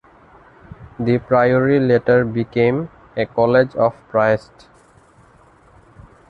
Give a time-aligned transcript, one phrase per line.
[0.99, 4.67] The priory later became a college of priests.